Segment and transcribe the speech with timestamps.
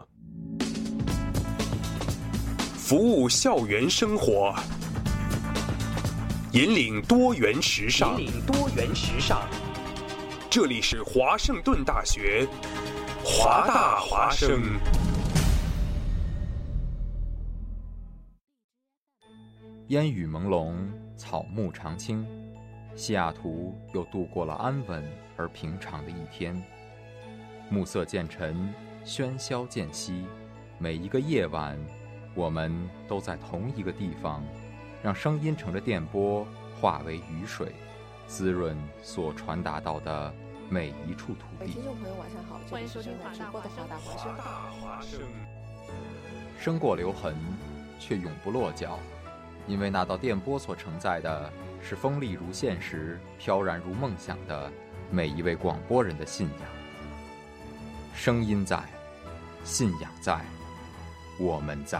[2.78, 4.54] 服务校园生活，
[6.52, 8.22] 引领多元时尚。
[8.22, 9.42] 引领多元时尚。
[10.52, 12.48] 这里是华盛顿大学，
[13.24, 14.80] 华大华生。
[19.90, 20.74] 烟雨朦胧，
[21.16, 22.26] 草木常青，
[22.96, 26.60] 西雅图又度过了安稳而平常的一天。
[27.70, 28.74] 暮色渐沉，
[29.06, 30.26] 喧嚣渐息，
[30.80, 31.78] 每一个夜晚，
[32.34, 34.44] 我们都在同一个地方，
[35.04, 36.44] 让声音乘着电波
[36.82, 37.72] 化为雨水，
[38.30, 40.32] 滋润所传达到的
[40.70, 41.84] 每一处土地哎听。
[41.84, 44.38] 众朋友，晚上好，这里是正在直播的华大华声。
[44.38, 44.44] 大
[44.80, 45.20] 华生。
[46.60, 47.36] 生过留痕，
[48.00, 49.00] 却永不落脚，
[49.68, 54.72] 因为那道电波所承载的是锋利如现实、飘然如梦想的
[55.10, 56.70] 每一位广播人的信仰。
[58.14, 58.80] 声音在，
[59.64, 60.40] 信仰在，
[61.40, 62.00] 我们在。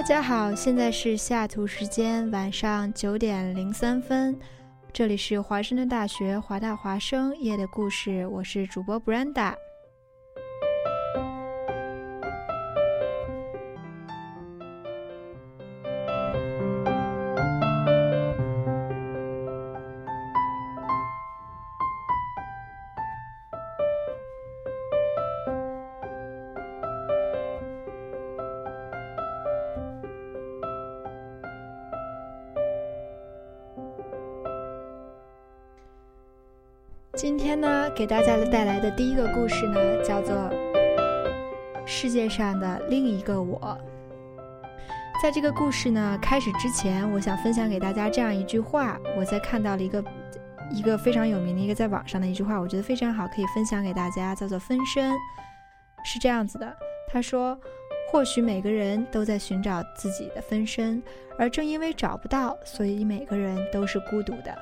[0.00, 4.34] 大家好，现在是下图时间晚上九点零三分，
[4.94, 9.52] 这里是华盛顿大学华大华生夜的故事，我是主播 Brenda。
[38.00, 40.34] 给大家带来的第一个故事呢，叫做
[41.84, 43.60] 《世界上的另一个我》。
[45.22, 50.02] 在这个故事呢开始之前，我想分享给大家这样一句话，我在看到了一个
[50.70, 55.12] 一个非常有名的一个在网上的一句话，我觉得非常好，可以分享给大家，叫做“分身”。
[56.02, 56.74] 是这样子的，
[57.06, 57.54] 他说
[58.10, 61.02] ：“或许每个人都在寻找自己的分身，
[61.38, 64.56] 而正因为找不到，所以每个人都是孤独的。”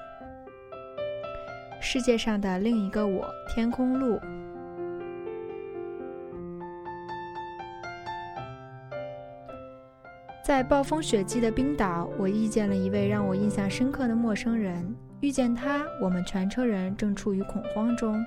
[1.80, 4.18] 世界上的另一个我，天空路。
[10.44, 14.94] 在暴风雪季的冰岛，我遇见了一位让我印象深刻的陌生人。
[15.20, 18.24] 遇见他，我们全车人正处于恐慌中，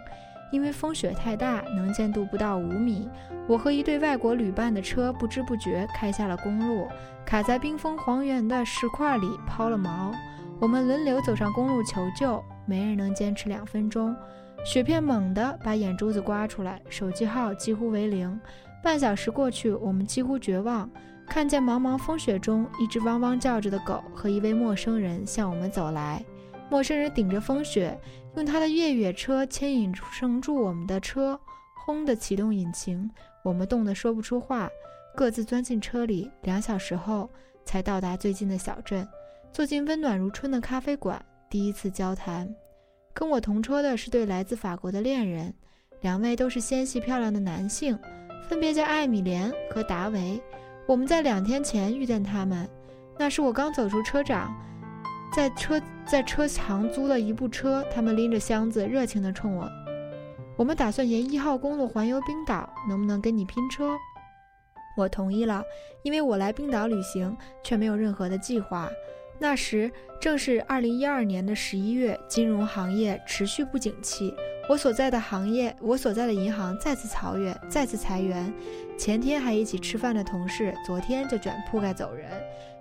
[0.52, 3.10] 因为风雪太大，能见度不到五米。
[3.48, 6.88] 我和一对外国旅伴的车不知不觉开下了公路，
[7.26, 10.14] 卡在冰封黄原的石块里，抛了锚。
[10.60, 14.16] 我们轮流走上公路求救，没人能坚持两分钟。
[14.64, 18.40] 雪片猛地把眼珠子刮出来，手机号几乎为零。
[18.84, 20.90] 半小时过去，我们几乎绝望，
[21.28, 26.24] 看见茫茫风雪中一只汪汪叫着的狗和一位陌生人向我们走来。
[26.70, 28.00] 陌生人顶着风雪，
[28.36, 31.40] 用他的越野车牵引撑住我们的车，
[31.86, 33.10] 轰地启动引擎。
[33.44, 34.70] 我们冻得说不出话，
[35.16, 36.30] 各自钻进车里。
[36.44, 37.30] 两小时后，
[37.66, 39.08] 才到达最近的小镇。
[39.52, 42.48] 坐进温暖如春的咖啡馆，第一次交谈。
[43.14, 45.54] 跟我同车的是对来自法国的恋人，
[46.02, 47.98] 两位都是纤细漂亮的男性，
[48.48, 50.42] 分别叫艾米莲和达维。
[50.88, 52.68] 我们在两天前遇见他们，
[53.18, 54.54] 那时我刚走出车长，
[55.34, 59.70] 在车在车行租了一部车，他们拎着箱子，热情地冲我。
[60.58, 63.96] 我们打算沿一号公路环游冰岛，能不能跟你拼车？
[64.98, 65.64] 我同意了，
[66.04, 68.90] 因为我来冰岛旅行，却没有任何的计划。
[69.42, 74.32] 那时正是二零一二年的十一月，金融行业持续不景气。
[74.70, 78.54] 我所在的行业，我所在的银行再次裁员，再次裁员。
[79.00, 82.30] 前天还一起吃饭的同事，昨天就卷铺盖走人。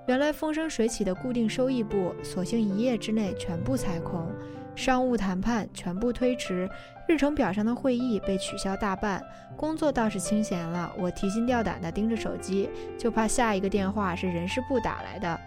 [0.06, 4.30] 原来风生水起的固定收益部，索性一夜之内全部裁空，
[4.76, 6.68] 商务谈判全部推迟，
[7.08, 9.24] 日程表上的会议被取消大半，
[9.56, 10.92] 工作倒是清闲了。
[10.98, 12.68] 我提心吊胆地盯着手机，
[12.98, 15.40] 就怕下一个电话是人事部打来的。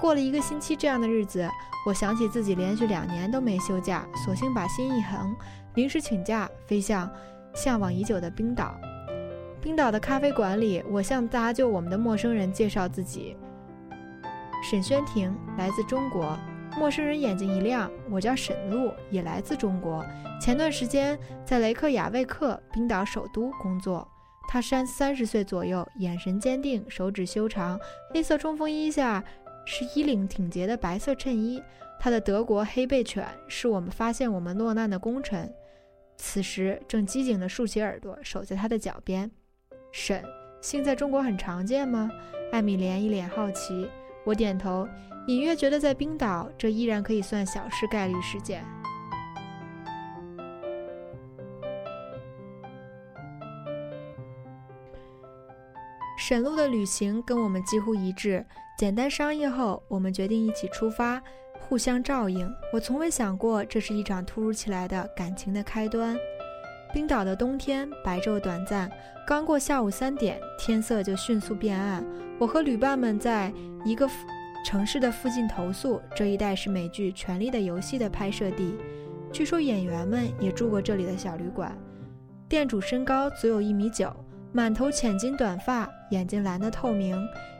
[0.00, 1.46] 过了一个星期这样的日子，
[1.86, 5.36] 我想起自己连续两年都没休假，索性把心一横，
[5.74, 7.08] 临时请假，飞向
[7.54, 8.74] 向往已久的冰岛。
[9.60, 13.36] 冰岛的咖啡馆里，我向搭救我们的陌生人介绍自己。
[14.62, 16.34] 沈轩婷来自中国，
[16.78, 20.02] 陌生人眼睛一亮，我叫沈璐，也来自中国。
[20.40, 24.08] 前段时间在雷克雅未克，冰岛首都工作。
[24.48, 27.78] 他三三十岁左右，眼神坚定，手指修长，
[28.12, 29.22] 黑色冲锋衣下
[29.64, 31.62] 是衣领挺洁的白色衬衣。
[31.98, 35.52] 他的德国黑背犬是我们发现我们落难的功臣，
[36.16, 39.30] 此时正机警地竖起耳朵，守在他的脚边。
[39.92, 40.24] 沈，
[40.60, 42.10] 姓在中国很常见吗？
[42.52, 43.88] 艾米莲一脸好奇。
[44.24, 44.88] 我点头，
[45.26, 48.64] 隐约觉得在冰岛，这依然可以算小事概率事件。
[56.30, 58.46] 沈路的旅行跟我们几乎一致，
[58.78, 61.20] 简单商议后，我们决定一起出发，
[61.58, 62.48] 互相照应。
[62.72, 66.16] 我从未想过这是一场突如其来的感情的开端。
[66.94, 68.88] 冰岛的冬天白昼短暂，
[69.26, 72.06] 刚过下午三点，天色就迅速变暗。
[72.38, 73.52] 我和旅伴们在
[73.84, 74.08] 一个
[74.64, 78.76] 城市的附近投宿，这一带是美剧《权力的游戏》的拍摄地，
[79.32, 81.76] 据说演员们也住过这里的小旅馆。
[82.48, 84.14] 店主身高足有一米九，
[84.52, 87.16] 满头浅金短发，眼睛蓝得透明，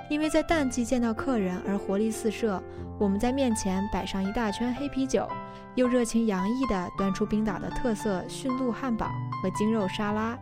[0.09, 2.63] 因为在淡季见到客人而活力四射。
[2.99, 5.29] 我们在面前摆上一大圈黑啤酒。
[5.77, 9.07] 又热情洋溢地端出冰岛的特色驯鹿汉堡
[9.41, 10.37] 和精肉沙拉。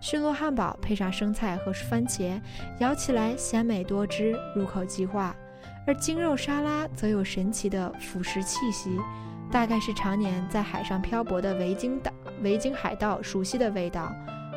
[0.00, 2.40] 驯鹿汉堡配上生菜和番茄，
[2.80, 5.32] 咬起来鲜美多汁，入口即化；
[5.86, 8.98] 而精肉沙拉则有神奇的腐蚀气息，
[9.52, 12.10] 大概是常年在海上漂泊的维京岛
[12.42, 14.12] 维京海盗熟悉的味道。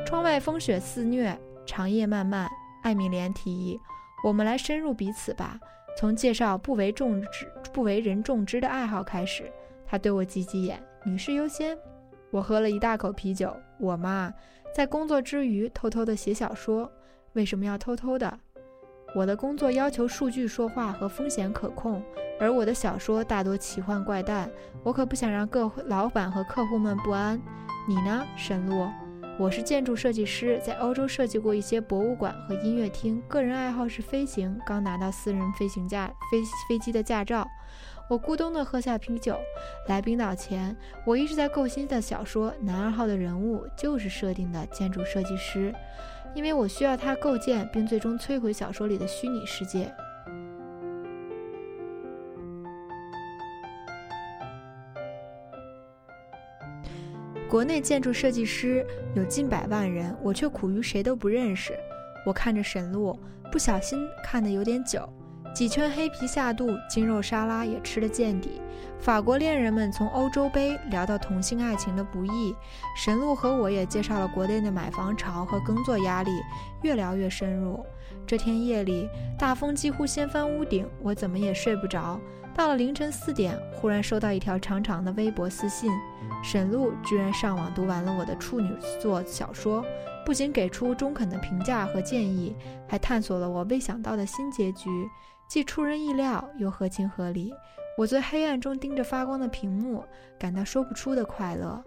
[0.08, 1.38] 窗外风雪肆虐，
[1.68, 2.50] 长夜漫漫。
[2.86, 3.82] 艾米莲提议
[4.24, 5.60] ：“我们来深入彼此吧，
[5.98, 9.52] 从介绍不为众知、不为人众知的爱好开始。”
[9.88, 11.76] 他对我挤挤眼，女士优先。
[12.30, 13.52] 我喝了一大口啤酒。
[13.80, 14.32] 我嘛，
[14.72, 16.92] 在工作之余偷偷的写小说。
[17.34, 18.40] 为什么要偷偷的？
[19.16, 22.04] 我的工作要求数据说话和风险可控，
[22.40, 24.48] 而我的小说大多奇幻怪诞。
[24.84, 27.42] 我可不想让各老板和客户们不安。
[27.88, 28.88] 你呢，沈璐？
[29.38, 33.22] 我是建筑设计师，在欧洲设计过一些博物馆和音乐厅。
[33.28, 37.46] 个人爱好是飞行，刚拿到私人飞行驾飞飞机的驾照。
[38.10, 39.38] 我咕咚地喝下啤酒。
[39.90, 40.74] 来冰岛前，
[41.06, 45.76] 我一直在构新的小说《男二号》的人物就是设定的建筑设计师，
[46.34, 49.94] 因为我需要他构建并最终摧毁小说里的虚拟世界。
[57.48, 61.74] 国内建筑设计师有近百万人，我却苦于谁都不认识。
[62.26, 63.18] 我看着沈璐，
[63.52, 65.08] 不小心看得有点久。
[65.54, 68.62] 几圈黑皮下肚，精肉沙拉也吃得见底。
[69.00, 72.54] 法国恋人们从欧洲杯聊到同性爱情的不易，
[72.98, 76.32] 神鹿和我也介绍了国内的买房潮和耕作压力，
[76.82, 77.86] 越聊越深入。
[78.26, 79.08] 这天夜里，
[79.38, 82.20] 大风几乎掀翻屋顶，我怎么也睡不着。
[82.56, 85.92] 到了凌晨四点，忽然收到一条长长的微博私信，
[86.42, 89.84] 沈璐居然上网读完了我的处女作小说，
[90.26, 92.56] 不仅给出中肯的评价和建议，
[92.88, 94.90] 还探索了我未想到的新结局。
[95.50, 97.54] 既出人意料，又合情合理。
[97.98, 100.04] 我在黑暗中盯着发光的屏幕，
[100.40, 101.84] 感到说不出的快乐。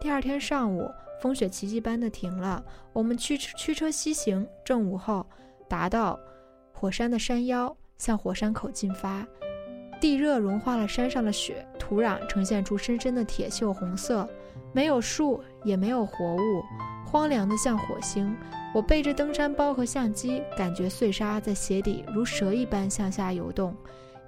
[0.00, 0.90] 第二天上午，
[1.22, 2.62] 风雪奇迹般的停了。
[2.92, 5.24] 我们驱驱车西行，正午后
[5.68, 6.18] 达到
[6.72, 9.24] 火山的山腰，向火山口进发。
[10.00, 14.28] 地热融化了山上的雪，土壤呈现出深深的铁锈红色。
[14.72, 16.62] 没有树，也没有活物，
[17.06, 18.36] 荒凉的像火星。
[18.74, 23.74] 我背着登山包和相机，感觉碎沙在鞋底如蛇一般向下游动，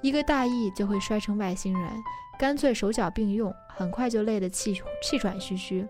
[0.01, 1.91] 一个大意就会摔成外星人，
[2.39, 5.87] 干脆手脚并用，很快就累得气气喘吁吁。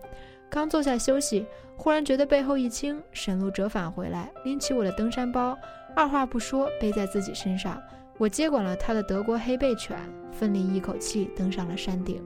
[0.49, 1.45] 刚坐下休息，
[1.77, 5.57] 忽然觉得背后一轻，沈路折返回来，拎起我的登山包，
[5.95, 7.81] 二话不说背在自己身上。
[8.21, 9.97] 我接管了他的德国黑背犬，
[10.31, 12.23] 奋力一口气登上了山顶。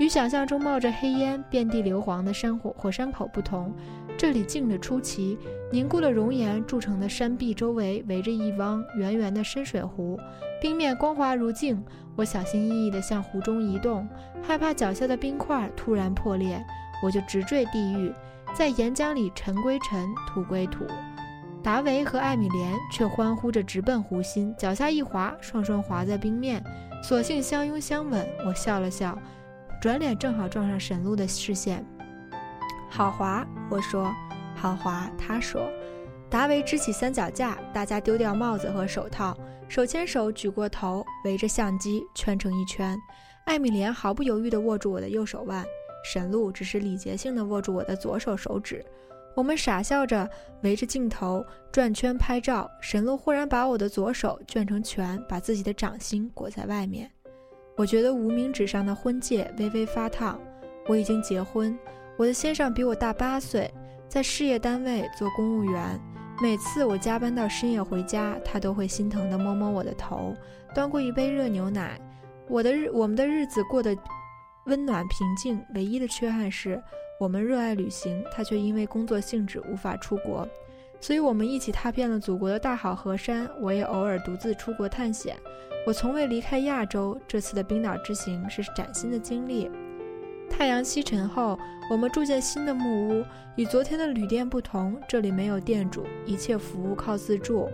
[0.00, 3.72] 与想象中冒着黑烟、遍地硫磺的山火火山口不同。
[4.18, 5.38] 这里静得出奇，
[5.70, 10.18] 凝固的熔岩铸成的山壁周围围着一汪圆圆的深水湖，
[10.60, 11.80] 冰面光滑如镜。
[12.16, 14.08] 我小心翼翼地向湖中移动，
[14.42, 16.60] 害怕脚下的冰块突然破裂，
[17.04, 18.12] 我就直坠地狱，
[18.52, 20.84] 在岩浆里尘归尘，土归土。
[21.62, 26.64] 达维和艾米莲却欢呼着直奔湖心，脚下一滑，双双滑在冰面，
[27.02, 28.26] 索性相拥相吻。
[28.46, 29.18] 我笑了笑，
[29.80, 31.84] 转脸正好撞上沈露的视线。
[32.88, 34.10] 好滑，我说。
[34.56, 35.70] 好滑，他说。
[36.30, 39.36] 达维支起三脚架，大家丢掉帽子和手套，
[39.68, 42.96] 手牵手举过头，围着相机圈成一圈。
[43.44, 45.64] 艾米莲毫不犹豫地握住我的右手腕，
[46.04, 48.84] 沈露只是礼节性地握住我的左手手指。
[49.40, 50.28] 我们傻笑着
[50.64, 51.42] 围着镜头
[51.72, 52.70] 转圈拍照。
[52.78, 57.10] 沈露忽然把我的左手卷成拳，把自己的掌心裹在外面。
[57.74, 60.38] 我觉得无名指上的婚戒微微发烫。
[60.86, 61.74] 我已经结婚，
[62.18, 63.72] 我的先生比我大八岁，
[64.10, 65.98] 在事业单位做公务员。
[66.42, 70.36] 每次我加班到深夜回家，他都会心疼地摸摸我的头，
[70.74, 71.98] 端过一杯热牛奶。
[72.46, 73.96] 我的日，我们的日子过得
[74.66, 75.64] 温暖平静。
[75.74, 76.78] 唯一的缺憾是。
[77.20, 80.48] 我们热爱旅行，他却因为工作性质无法出国，
[81.02, 83.46] 所以我们一起踏遍了祖国的大好河山。
[83.60, 85.36] 我也偶尔独自出国探险。
[85.86, 89.70] 我从未离开亚洲，这次的冰岛之行是崭新的经历。
[90.48, 91.58] 太阳西沉后，
[91.90, 93.24] 我们住进新的木屋，
[93.54, 97.68] 与昨天的旅店不同，这里没有店主，一切服务靠自助。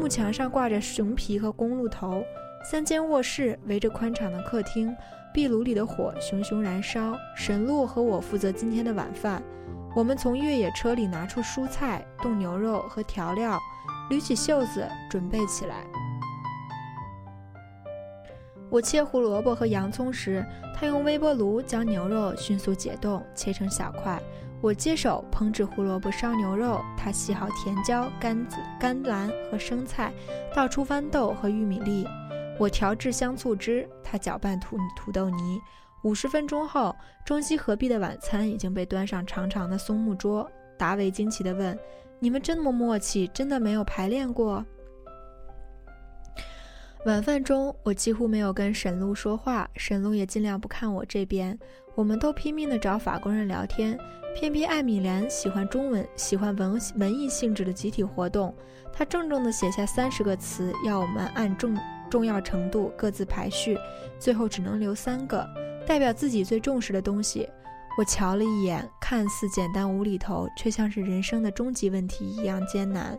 [0.00, 2.24] 木墙上挂着熊皮和公鹿头，
[2.68, 4.92] 三间卧室围着宽敞的客厅。
[5.32, 9.40] 壁炉里的火熊熊燃烧，沈露和我负责今天的晚饭。
[9.94, 13.56] 我们从越野车里拿出蔬菜、冻牛肉和调料，
[14.10, 15.84] 捋起袖子准备起来。
[18.68, 20.44] 我切胡萝卜和洋葱时，
[20.74, 24.20] 他用微波炉将牛肉迅速解冻，切成小块。
[24.60, 30.12] 我接手烹制胡萝卜烧牛肉，他洗好甜椒、甘子、甘蓝和生菜，
[30.52, 32.04] 倒出豌豆和玉米粒。
[32.58, 35.60] 我调制香醋汁，他搅拌土土豆泥。
[36.02, 36.94] 五十分钟后，
[37.24, 40.48] 中西合璧的晚餐已经被端上长长的松木桌。
[40.78, 41.76] 达维惊奇地问
[42.20, 44.64] ：“你们这么默契，真的没有排练过？”
[47.06, 51.58] 晚饭中，我几乎没有跟沈露说话，沈露也尽量不看我这边。
[51.94, 53.98] 我们都拼命地找法国人聊天，
[54.34, 58.54] 偏偏艾米莲喜欢中文，喜欢文文艺性质的集体活动。
[58.92, 61.76] 她郑重地写下三十个词，要我们按重。
[62.10, 63.78] 重要程度各自排序，
[64.18, 65.46] 最后只能留三个
[65.86, 67.48] 代表自己最重视的东西。
[67.98, 73.18] 我瞧了一眼，看似简单无厘头，却像是人生的终极问题一样艰难：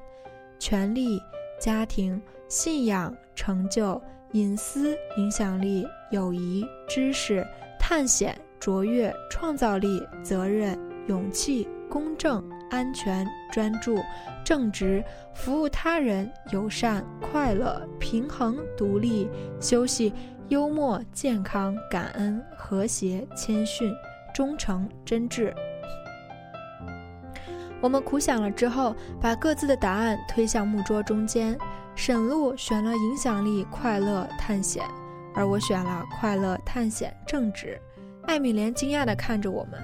[0.60, 1.20] 权力、
[1.60, 4.00] 家庭、信仰、成就、
[4.34, 7.44] 隐私、影响力、友谊、知识、
[7.80, 10.78] 探险、卓越、创造力、责任、
[11.08, 12.44] 勇气、公正。
[12.70, 14.00] 安全、专注、
[14.44, 20.14] 正直、服务他人、友善、快乐、平衡、独立、休息、
[20.50, 23.94] 幽默、健康、感恩、和谐、谦逊、
[24.34, 25.54] 忠诚、真挚。
[27.80, 31.58] 我们苦想了之后，把各自的答案推向木桌中间。
[31.96, 34.86] 沈露选了影响力、快乐、探险，
[35.34, 37.82] 而我选了快乐、探险、正直。
[38.28, 39.82] 艾米莲惊讶地看着我们。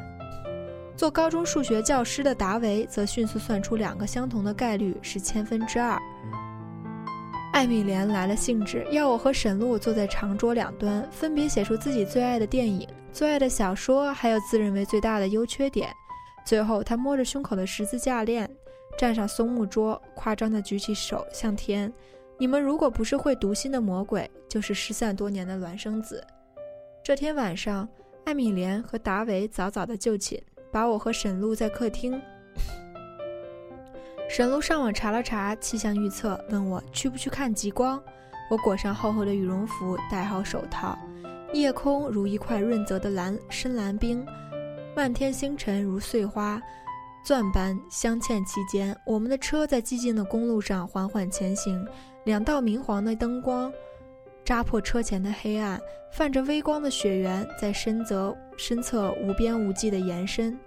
[0.96, 6.00] 做高中数学教师的达维则迅速算出两个相同的概率是千分之二。
[7.52, 15.90] 艾米莲来了兴致，要我和沈露坐在长桌两端，分别写出自己最爱的电影、最爱的小说，还有自认为最大的优缺点。
[16.46, 18.50] 最后，他摸着胸口的十字架链，
[18.98, 21.92] 站上松木桌，夸张地举起手向天
[22.38, 26.26] ：“你们如果不是会读心的魔鬼，就是失散多年的孪生子。”
[27.04, 27.88] 这天晚上，
[28.26, 30.42] 艾米莲和达维早早地就寝。
[30.74, 32.20] 把我和沈露在客厅。
[34.28, 38.02] 沈露上网查了查气象预测，问我去不去看极光。
[38.50, 40.98] 我裹上厚厚的羽绒服，戴好手套。
[41.54, 44.26] 夜空如一块润泽的蓝深蓝冰，
[44.96, 46.60] 漫天星辰如碎花
[47.24, 48.96] 钻般镶嵌其间。
[49.06, 51.88] 我们的车在寂静的公路上缓缓前行，
[52.26, 53.72] 两道明黄的灯光。
[54.46, 55.80] 扎破车前的黑暗，
[56.12, 60.58] 泛着微光的雪原在深泽深侧无边无际的延伸。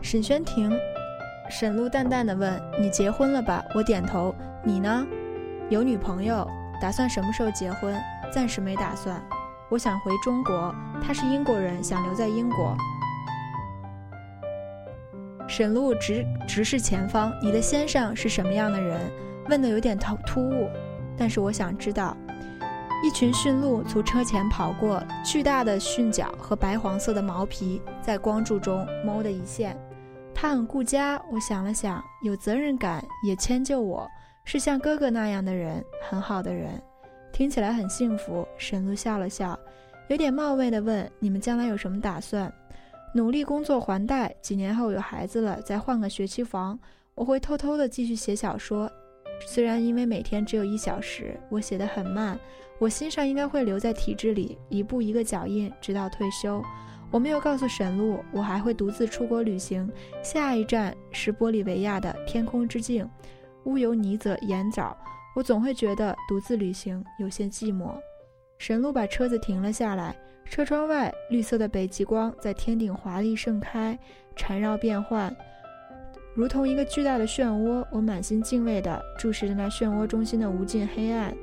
[0.00, 0.70] 沈轩庭，
[1.50, 4.34] 沈露淡淡的问：“你结婚了吧？”我点头。
[4.62, 5.06] 你呢？
[5.68, 6.46] 有女朋友？
[6.80, 7.94] 打算什么时候结婚？
[8.30, 9.20] 暂时没打算。
[9.70, 12.76] 我想回中国，他是英国人，想留在英国。
[15.48, 19.00] 沈露直直视前方，你的先生是什么样的人？
[19.48, 20.70] 问的有点突突兀，
[21.16, 22.16] 但是我想知道。
[23.02, 29.76] 一群驯鹿从车前跑过，巨大的驯角和白黄色的毛皮在光柱中猫的一现。
[30.34, 34.08] 他很顾家，我想了想，有责任感，也迁就我。
[34.44, 36.82] 是像哥哥那样的人，很好的人，
[37.34, 38.46] 听起来很幸福。
[38.56, 39.58] 沈露笑了笑，
[40.06, 42.50] 有点冒昧地问：“你们将来有什么打算？”
[43.12, 46.78] 努力工作还贷，几年后有孩子了，再换个学区房。
[47.16, 48.88] 我会偷偷的继续写小说，
[49.48, 52.38] 虽然因为每天只有一小时，我写得很慢。
[52.78, 56.62] 我心上应该会留在体制里，一步一个脚印，直到退休。
[57.10, 59.90] 我没有告诉沈露，我还会独自出国旅行，
[60.22, 63.08] 下一站是玻利维亚的天空之境，
[63.64, 64.96] 乌尤尼泽盐藻。
[65.34, 67.94] 我总会觉得独自旅行有些寂寞。
[68.58, 70.16] 沈露把车子停了下来。
[70.46, 73.98] 车窗外，绿色的北极光在天顶华丽盛开，
[74.36, 75.34] 缠绕变幻，
[76.34, 77.84] 如同一个巨大的漩涡。
[77.90, 81.34] 我满心敬畏地注视着那漩涡中心的无尽黑暗。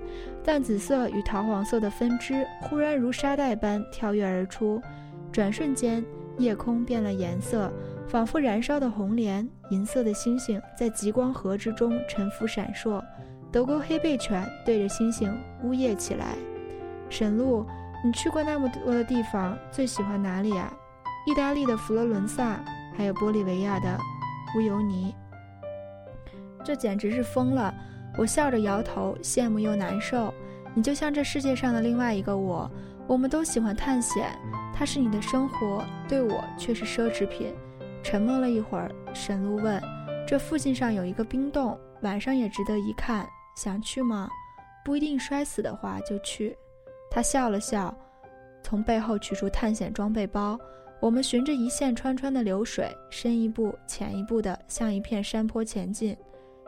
[0.44, 4.80] 淡紫色与桃黄色的分支忽然如沙袋般跳跃而出，
[5.32, 6.06] 转瞬间，
[6.38, 7.74] 夜空变了颜色，
[8.08, 9.48] 仿佛燃烧的红莲。
[9.72, 13.04] 银色的星星在极光河之中沉浮闪烁。
[13.52, 16.36] 德国黑背犬对着星星呜咽起来。
[17.10, 17.66] 沈露。
[18.04, 20.74] 你去过那么多的地方，最喜欢哪里啊？
[21.28, 22.60] 意大利的佛罗伦萨，
[22.98, 23.96] 还有玻利维亚的
[24.58, 25.14] 乌尤尼。
[26.66, 27.72] 这简直是疯了！
[28.18, 30.34] 我笑着摇头，羡慕又难受。
[30.74, 32.68] 你就像这世界上的另外一个我，
[33.06, 34.36] 我们都喜欢探险，
[34.74, 37.54] 它是你的生活，对我却是奢侈品。
[38.02, 39.80] 沉默了一会儿，沈露问
[40.28, 44.30] ：“这附近上有一个冰洞，晚上也值得一看，想去吗？
[44.84, 46.58] 不一定摔死的话就去。”
[47.12, 47.96] 他笑了笑，
[48.64, 50.60] 从背后取出探险装备包。
[51.00, 56.16] 我们循着一线穿穿的流水，深一步浅一步地向一片山坡前进。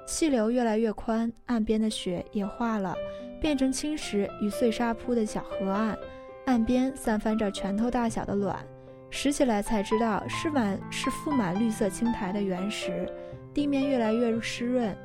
[0.05, 2.95] 溪流越来越宽，岸边的雪也化了，
[3.39, 5.97] 变成青石与碎沙铺的小河岸。
[6.45, 8.57] 岸边散翻着拳头大小的卵，
[9.09, 13.07] 拾起来才知道是满是覆满绿色青苔的原石。
[13.53, 14.97] 地面越来越湿润，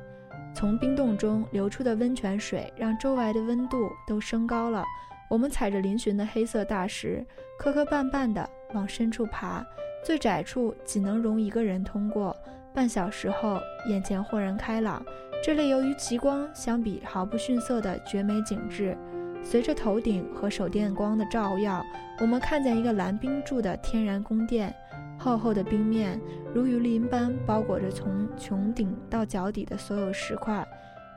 [0.53, 4.83] 从冰洞中流出的温泉水让周围的温度都升高了。
[5.29, 7.25] 我们踩着嶙峋的黑色大石，
[7.57, 9.63] 磕磕绊绊地往深处爬，
[10.03, 12.35] 最窄处仅能容一个人通过。
[12.73, 15.03] 半小时后，眼前豁然开朗。
[15.43, 18.97] 这里由于极光相比毫不逊色的绝美景致，
[19.43, 21.81] 随着头顶和手电光的照耀，
[22.19, 24.75] 我们看见一个蓝冰柱的天然宫殿，
[25.19, 26.19] 厚厚的冰面
[26.55, 30.65] 如鱼鳞般包裹着从穹顶到脚底的所有石块，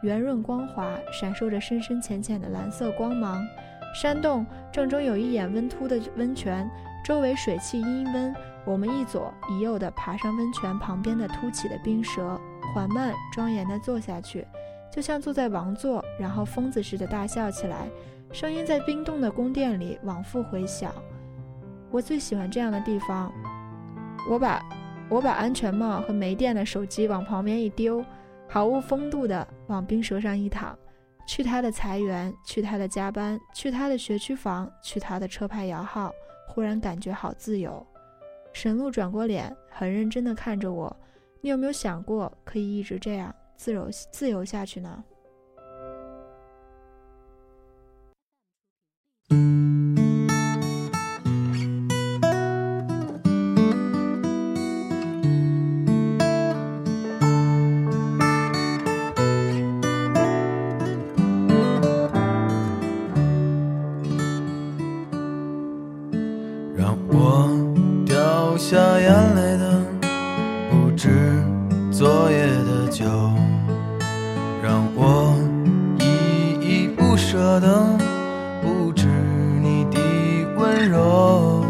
[0.02, 3.40] 圆润光滑，闪烁着深深浅浅的蓝色光芒。
[3.94, 6.68] 山洞正中有一眼温凸的温泉，
[7.04, 8.34] 周围水汽氤氲。
[8.64, 12.40] 我们一左一右地爬上温泉旁边的凸起的冰舌，
[12.74, 14.46] 缓慢庄严地坐下去，
[14.90, 17.88] 就像坐在王座，然后疯子似的大笑起来，
[18.32, 20.92] 声音在冰冻的宫殿里往复回响。
[21.90, 23.32] 我最喜欢这样的地方。
[24.30, 24.62] 我把
[25.08, 28.04] 我把安全帽和没电的手机往旁边一丢，
[28.48, 30.78] 毫无风度地往冰舌上一躺。
[31.26, 36.12] 去他的裁员，去他的加班，去他的学区房，去他的车牌摇号，
[36.48, 37.84] 忽然感觉好自由。
[38.52, 40.94] 沈露转过脸，很认真地看着我
[41.40, 45.02] ：“你有没有想过，可以一直这样自由自由下去呢？”
[69.12, 69.84] 带来的
[70.70, 71.10] 不止
[71.90, 73.04] 昨夜的酒，
[74.62, 75.36] 让我
[75.98, 76.06] 依
[76.86, 77.84] 依不舍的
[78.62, 79.08] 不止
[79.60, 80.00] 你的
[80.56, 81.62] 温柔。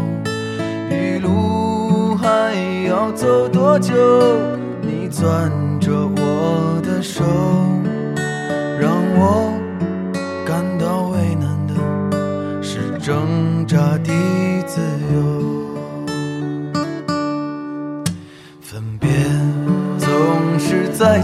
[0.89, 2.55] 一路还
[2.87, 3.93] 要走多久？
[4.81, 5.51] 你攥
[5.81, 7.25] 着我的手，
[8.79, 9.52] 让我。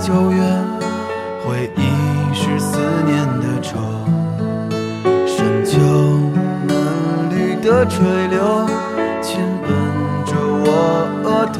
[0.01, 0.41] 九月，
[1.45, 3.77] 回忆是思念的愁，
[5.27, 5.77] 深秋
[6.65, 8.65] 嫩绿的垂柳
[9.21, 9.69] 亲吻
[10.25, 10.33] 着
[10.65, 10.67] 我
[11.25, 11.59] 额头，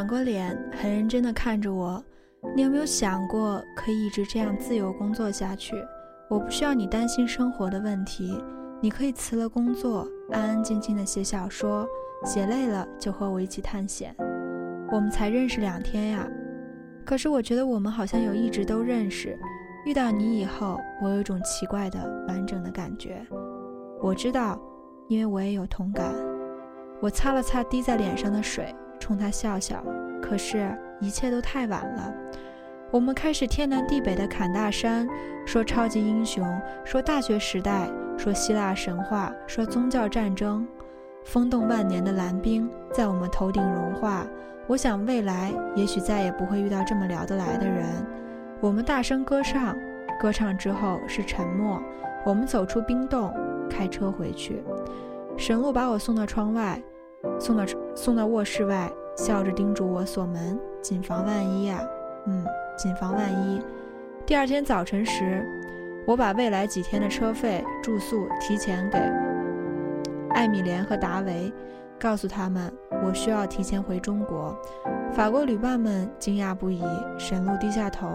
[0.00, 2.02] 转过脸，很认真地看着我。
[2.56, 5.74] 你有没有想过，可以一直这样自由工作下去？
[6.30, 8.42] 我不需要你担心生活的问题，
[8.80, 11.86] 你可以辞了工作，安安静静地写小说，
[12.24, 14.16] 写累了就和我一起探险。
[14.90, 16.26] 我们才认识两天呀，
[17.04, 19.38] 可是我觉得我们好像有一直都认识。
[19.84, 23.22] 遇到你以后，我有一种奇怪的完整的感觉。
[24.00, 24.58] 我知道，
[25.08, 26.10] 因为我也有同感。
[27.02, 28.74] 我擦了擦滴在脸上的水。
[29.00, 29.82] 冲他笑笑，
[30.22, 32.14] 可是，一切都太晚了。
[32.92, 35.08] 我们开始天南地北的侃大山，
[35.46, 36.46] 说超级英雄，
[36.84, 40.66] 说大学时代，说希腊神话，说宗教战争。
[41.24, 44.26] 风动万年的蓝冰在我们头顶融化。
[44.66, 47.86] 我想，未来也许再也不会遇到这么聊得来的人。
[48.60, 49.76] 我们大声歌唱，
[50.20, 51.80] 歌唱之后是沉默。
[52.24, 53.32] 我们走出冰洞，
[53.68, 54.62] 开车回去。
[55.36, 56.80] 神路把我送到窗外，
[57.38, 58.90] 送到送到卧室外。
[59.16, 61.86] 笑着叮嘱我锁门，谨防万一呀。
[62.26, 62.42] 嗯，
[62.78, 63.60] 谨防万一。
[64.24, 65.44] 第二天早晨时，
[66.06, 68.98] 我把未来几天的车费、住宿提前给
[70.30, 71.52] 艾米莲和达维，
[71.98, 72.72] 告诉他们
[73.04, 74.56] 我需要提前回中国。
[75.12, 76.82] 法国旅伴们惊讶不已，
[77.18, 78.08] 沈路低下头，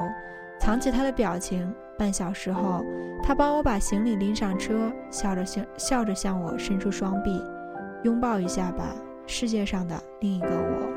[0.59, 1.71] 藏起他的表情。
[1.99, 2.83] 半小时后，
[3.21, 7.39] 他帮我把行李拎上车，笑着向笑着向我伸出双臂，
[8.05, 10.87] 拥抱一下吧，世界上的另一个我。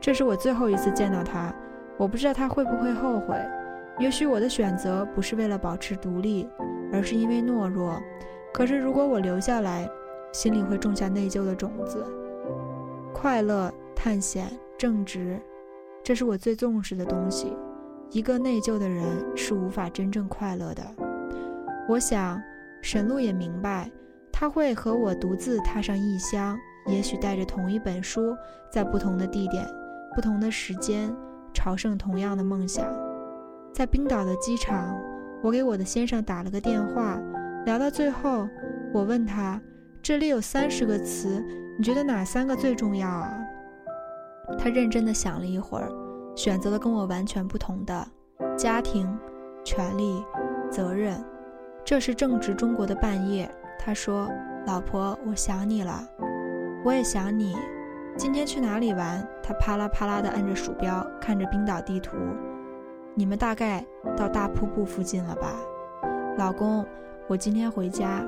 [0.00, 1.54] 这是我最后一次见到他，
[1.96, 3.36] 我不知道他会不会后悔。
[3.96, 6.48] 也许我的选择不是为了保持独立，
[6.92, 7.96] 而是因为懦弱。
[8.52, 9.88] 可是如果我留下来，
[10.32, 12.04] 心里会种下内疚的种子。
[13.14, 15.40] 快乐、探险、正直，
[16.02, 17.56] 这是我最重视的东西。
[18.10, 19.04] 一个内疚的人
[19.36, 20.82] 是无法真正快乐的。
[21.88, 22.42] 我想，
[22.80, 23.88] 沈璐也明白，
[24.32, 28.34] 他会和我独自踏上异乡，也许带着同一本书，
[28.70, 29.64] 在不同的地点、
[30.14, 31.14] 不同的时间，
[31.52, 32.86] 朝圣同样的梦想。
[33.72, 34.98] 在冰岛的机场，
[35.42, 37.20] 我给我的先生打了个电话，
[37.64, 38.48] 聊到最后，
[38.92, 39.60] 我问他
[40.02, 41.44] ：“这里有三十个词，
[41.78, 43.38] 你觉得哪三个最重要啊？”
[44.58, 45.88] 他认真的想了一会儿。
[46.34, 48.08] 选择了跟我完全不同的
[48.56, 49.06] 家庭、
[49.62, 50.24] 权利、
[50.70, 51.22] 责任。
[51.84, 53.46] 这是正值中国的半夜，
[53.84, 54.30] 他说
[54.64, 56.08] ：“老婆，我想你了，
[56.84, 57.56] 我也想你。
[58.16, 62.16] 今天去哪里玩？”他啪啦啪啦地按着鼠标，看着冰岛地图。
[63.16, 63.84] 你们大概
[64.16, 65.48] 到大瀑布附近了吧？
[66.38, 66.86] 老公，
[67.26, 68.24] 我今天回家。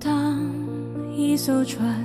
[0.00, 0.40] 当
[1.12, 2.04] 一艘船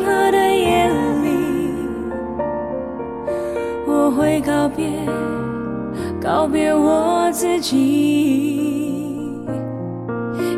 [6.33, 9.35] 告别我自己，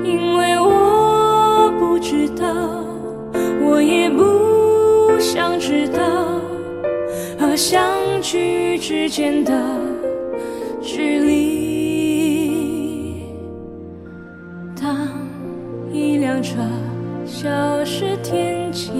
[0.04, 2.46] 因为我不知道，
[3.60, 6.00] 我也不想知道，
[7.40, 7.82] 和相
[8.22, 9.52] 聚之间的
[10.80, 11.64] 距离。
[14.80, 14.96] 当
[15.92, 16.60] 一辆车
[17.26, 17.50] 消
[17.84, 18.92] 失天际。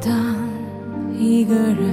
[0.00, 0.14] 当
[1.14, 1.92] 一个人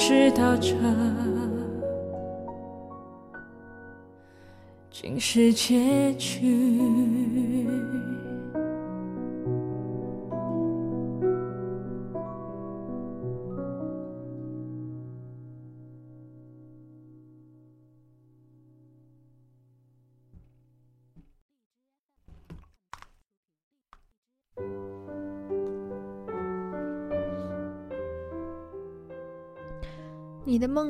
[0.00, 0.74] 知道这
[4.90, 7.69] 竟是结局。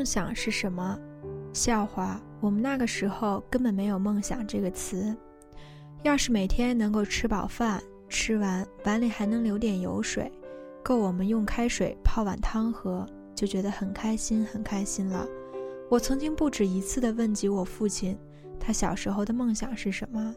[0.01, 0.99] 梦想是什么？
[1.53, 5.15] 笑话，我们那个时候根本没有“梦想”这个词。
[6.03, 10.33] 要是每天能够吃饱饭，吃完碗里还能留点油水，
[10.83, 15.27] 够我们用开水泡碗汤喝，就觉得很开心，很开心了。
[15.91, 18.19] 我曾经不止一次地问及我父亲，
[18.59, 20.35] 他小时候的梦想是什么，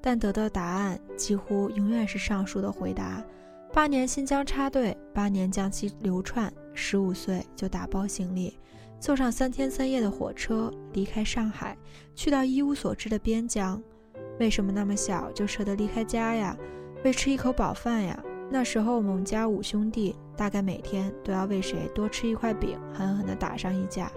[0.00, 3.22] 但得到答案几乎永远是上述的回答：
[3.74, 8.58] 八年新疆插队，八年江西流窜，十五岁就打包行李，
[9.02, 11.76] 坐上三天三夜的火车离开上海，
[12.14, 13.82] 去到一无所知的边疆。
[14.38, 16.56] 为什么那么小就舍得离开家呀？
[17.02, 18.22] 为吃一口饱饭呀？
[18.48, 24.08] 那时候我们家五兄弟，大概每天都要为谁多吃一块饼狠狠地打上一架。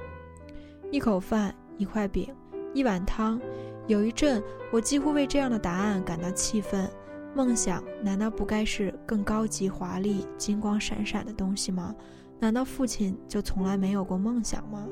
[0.91, 2.32] 一口饭，一块饼，
[2.71, 3.41] 一碗汤。
[3.88, 4.39] 有一阵，
[4.71, 6.88] 我几乎为这样的答案感到气愤。
[7.34, 11.95] 梦想难道不该是更高级、华丽、金光闪闪的东西吗？
[12.39, 14.88] 难道父亲就从来没有过梦想吗？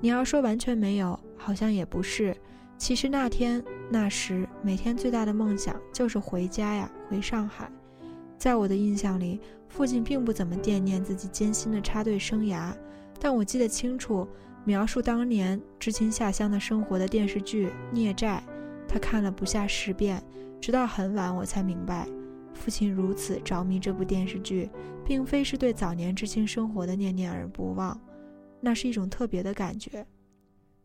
[0.00, 2.36] 你要说完全没有，好像也不是。
[2.76, 7.70] 其实那天那时，每天最大的梦想就是回家呀，回上海。
[8.36, 12.72] 在我的印象里，父亲并不怎么惦念自己艰辛的插队生涯，
[13.20, 14.26] 但我记得清楚。
[14.64, 18.40] 描述当年知青下乡的生活的电视剧《孽债》，
[18.88, 20.22] 他看了不下十遍，
[20.60, 22.06] 直到很晚我才明白，
[22.62, 24.70] 父亲如此着迷这部电视剧，
[25.04, 28.00] 并非是对早年知青生活的念念而不忘，
[28.60, 30.06] 那是一种特别的感觉，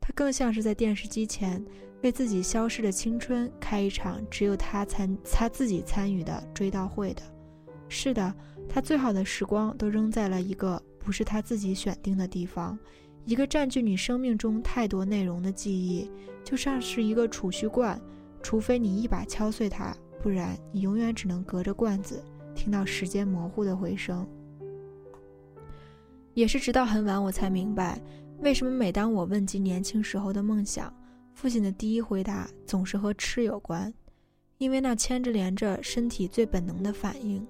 [0.01, 1.63] 他更像是在电视机前
[2.01, 7.21] 为自己消逝的青春开一场只有他参他自己参与的追悼会的。
[7.87, 8.33] 是的，
[8.67, 12.75] 他最好的时光都扔在了一个不是他自己选定的地方。
[13.23, 16.09] 一个占据你生命中太多内容的记忆，
[16.43, 18.01] 就像是一个储蓄罐，
[18.41, 22.23] 除非你一把敲碎它，不然你永远只能隔着罐子
[22.55, 24.27] 听到时间模糊的回声。
[26.33, 28.01] 也是直到很晚，我才明白，
[28.41, 30.93] 为什么每当我问及年轻时候的梦想，
[31.33, 33.93] 父亲的第一回答总是和吃有关，
[34.57, 37.45] 因为那牵着连着身体最本能的反应，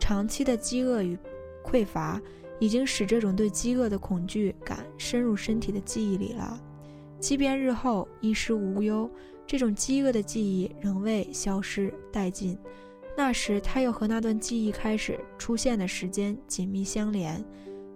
[0.00, 1.16] 长期的饥饿与
[1.64, 2.20] 匮乏。
[2.60, 6.62] 已经使这种对饥饿的恐惧感深入身体的记忆里了，
[7.18, 9.10] 即便日后衣食无忧，
[9.46, 12.58] 这种饥饿的记忆仍未消失殆尽。
[13.16, 17.44] 那时，它又和那段记忆开始出现的时间紧密相连。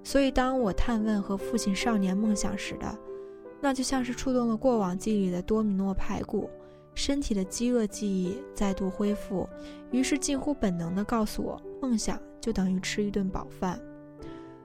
[0.04, 2.98] 所以，当我探问和父亲少年梦想时的，
[3.60, 6.50] 那就像是触动了过往记忆里的多米诺排骨，
[6.94, 9.48] 身体的饥饿记忆再度恢复，
[9.90, 13.80] 于是近乎本能地告诉我，梦想就等于吃一顿饱饭。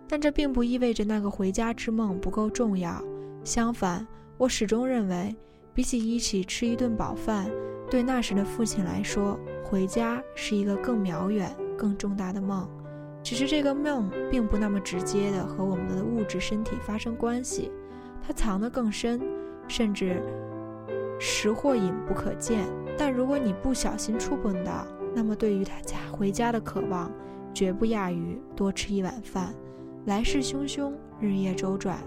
[0.08, 3.02] 但这并不意味着那个回家之梦不够重要。
[3.44, 4.06] 相反，
[4.38, 5.34] 我始终认为，
[5.74, 7.50] 比起一起吃一顿饱饭，
[7.90, 12.70] 对那时的父亲来说，回家是一个更遥远、更重大的梦。
[13.24, 17.72] 只是这个梦并不那么直接的和我们的物质身体发生关系，
[18.26, 19.22] 它藏得更深，
[19.68, 20.22] 甚至
[21.20, 22.66] 识或饮不可见。
[22.98, 27.12] 但如果你不小心触碰到，那么对于他家回家的渴望，
[27.54, 29.54] 绝不亚于多吃一碗饭。
[30.06, 32.00] 来势汹汹，日夜周转。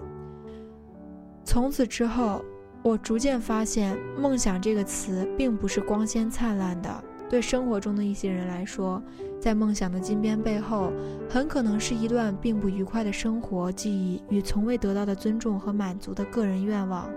[1.45, 2.43] 从此之后，
[2.85, 7.03] 我逐渐发现，梦想这个词并不是光鲜灿烂的。
[7.27, 9.01] 对生活中的一些人来说，
[9.41, 10.93] 在梦想的金边背后，
[11.27, 17.09] 很可能是一段并不愉快的生活记忆与从未得到的尊重和满足的个人愿望。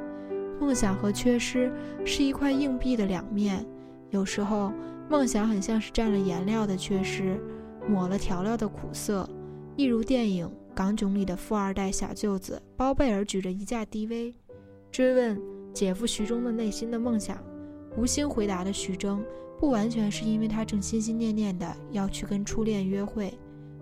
[0.58, 1.70] 梦想和缺失
[2.02, 3.62] 是一块硬币的两面。
[4.08, 4.72] 有时候，
[5.10, 7.38] 梦想很像是蘸了颜料的缺失，
[7.86, 9.28] 抹了调料的苦涩，
[9.76, 10.50] 一如电影。
[10.74, 14.32] 港囧里的富二代小舅子包贝尔举着一架 DV，
[14.90, 15.38] 追问
[15.78, 17.38] 姐夫徐峥的内心的梦想，
[17.96, 19.22] 无心回答的徐峥，
[19.60, 23.32] 不完全是因为他正心心念念的要去跟初恋约会，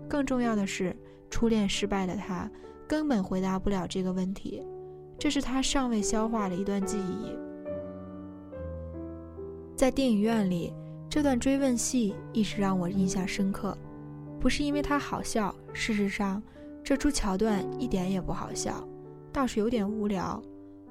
[0.07, 0.95] 更重要的是，
[1.31, 2.47] 初恋失败的他
[2.87, 4.61] 根本回答不了这个问题，
[5.17, 7.35] 这是他尚未消化的一段记忆。
[9.75, 10.71] 在电影院里，
[11.09, 13.75] 这段追问戏一直让我印象深刻，
[14.39, 16.39] 不是因为它好笑，事实上。
[16.83, 18.87] 这出桥段一点也不好笑，
[19.33, 20.39] 倒是有点无聊。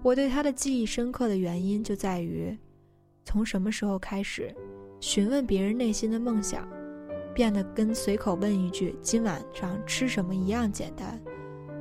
[0.07, 2.57] 我对他的记忆深刻的原因就在于，
[3.25, 4.55] 从什么时候开始，
[5.01, 6.65] 询问别人内心的梦想，
[7.35, 11.21] 变得跟随口问一句“今晚上吃什么”一样简单？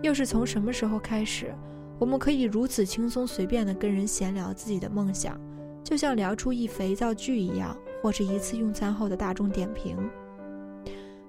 [0.02, 1.54] 又是从什么时候开始，
[2.00, 5.40] 我们可以如此轻松随便地跟人闲聊自己的梦想，
[5.84, 9.96] 就像聊出一肥皂剧一样，或是一次用餐后的大众点评？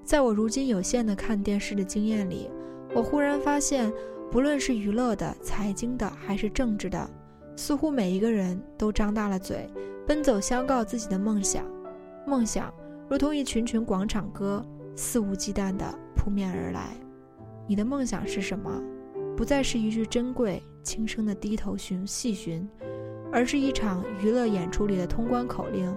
[0.02, 2.48] 在我如今有限的看电视的经验里。
[2.94, 3.92] 我忽然发现，
[4.30, 7.08] 不论是娱乐的、财经的，还是政治的，
[7.56, 9.68] 似乎每一个人都张大了嘴，
[10.06, 11.64] 奔走相告自己的梦想。
[12.26, 12.72] 梦想
[13.08, 14.64] 如同一群群广场歌，
[14.96, 16.88] 肆无忌惮地扑面而来。
[17.68, 18.82] 你的梦想是什么？
[19.36, 22.68] 不再是一句珍贵、轻声的低头寻细寻，
[23.32, 25.94] 而是一场娱乐演出里的通关口令，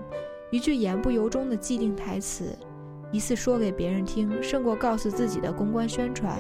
[0.51, 2.55] 一句言不由衷的既定台词，
[3.11, 6.37] 一次说给别人听，胜过告诉自己的公关宣传。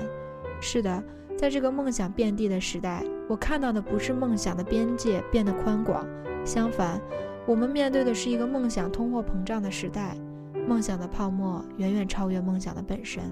[0.61, 1.03] 是的，
[1.39, 6.05] 在这个梦想遍地的时代，我看到的不是梦想的边界变得宽广，
[6.43, 6.99] 相反，
[7.45, 10.17] 我们面对的是一个梦想通货膨胀的时代，
[10.67, 13.23] 梦想的泡沫远远超越梦想的本身。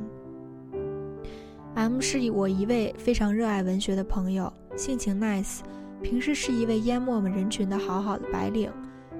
[1.76, 5.60] M 是我一位非常热爱文学的朋友，性情 nice，
[6.01, 8.72] 平时是一位淹没我们人群的好好的白领，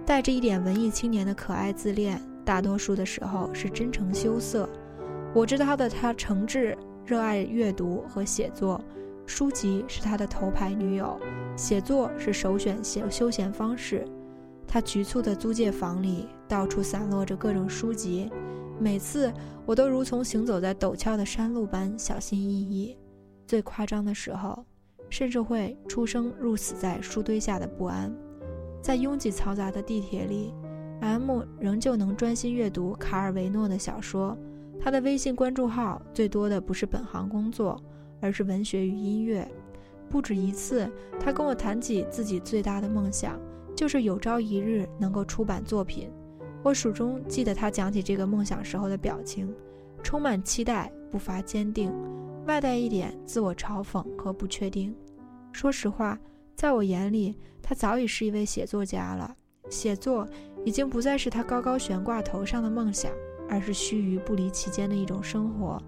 [0.06, 4.70] 带着一点文艺青年的可爱自恋，大多数的时候是真诚羞涩。
[5.34, 6.74] 我知道的他诚挚
[7.08, 8.82] 热爱阅读和写作，
[9.26, 11.18] 书籍是他的头牌女友，
[11.56, 14.06] 写作是首选休休闲方式。
[14.68, 18.30] 他局促的租界房里到处散落着各种书籍。
[18.78, 19.32] 每次
[19.66, 22.98] 我都如同行走在陡峭的山路般小心翼翼，
[23.48, 24.66] 最夸张的时候，
[25.10, 28.14] 甚至会出生入死在书堆下的不安。
[28.82, 30.54] 在拥挤嘈杂的地铁里
[31.00, 34.38] ，M 仍旧能专心阅读卡尔维诺的小说。
[34.80, 37.82] 他的微信关注号最多的不是本行工作，
[38.22, 39.48] 而是文学与音乐。
[40.10, 43.40] 不止一次，他跟我谈起自己最大的梦想，
[43.76, 46.10] 就是有朝一日能够出版作品。
[46.64, 49.54] 我始终记得他讲起这个梦想时候的表情，
[50.02, 51.94] 充满期待，不乏坚定，
[52.46, 54.96] 外带一点自我嘲讽和不确定。
[55.52, 56.18] 说实话，
[56.56, 59.36] 在我眼里，他早已是一位写作家了。
[59.70, 60.26] 写作
[60.64, 63.12] 已经不再是他高高悬挂头上的梦想，
[63.50, 65.82] 而是须臾不离其间的一种生活。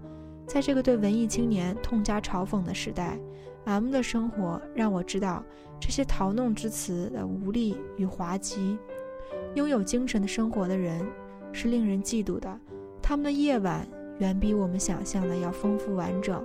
[0.46, 3.18] 在这个对文艺青年痛加嘲讽的时代
[3.64, 5.44] ，M 的生活让我知道
[5.78, 8.78] 这些陶弄之词的无力与滑稽。
[9.54, 11.06] 拥有精神的生活的人
[11.52, 12.58] 是令人嫉妒的，
[13.00, 13.86] 他们的夜晚
[14.18, 16.42] 远比我们想象的要丰富完整。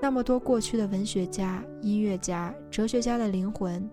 [0.00, 3.88] 那么多过去的文学家、音乐家、哲学家的灵魂，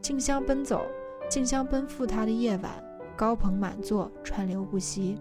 [0.00, 0.82] 竞相奔走，
[1.30, 2.72] 竞相奔赴他的夜晚，
[3.16, 5.16] 高朋满座，川流不息。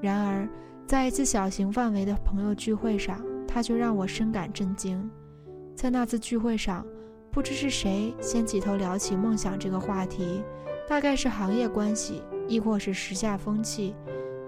[0.00, 0.48] 然而，
[0.86, 5.10] 在一次小型范围的朋友聚会上，他却让我深感震惊。
[5.74, 6.86] 在那次聚会上，
[7.30, 10.42] 不知是谁先起头聊起梦想这个话题。
[10.88, 13.94] 大概是行业关系，亦或是时下风气，